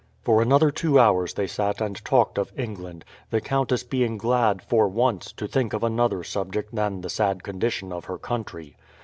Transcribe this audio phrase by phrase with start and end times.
[0.23, 4.87] For another two hours they sat and talked of England, the countess being glad, for
[4.87, 8.75] once, to think of another subject than the sad condition of her country.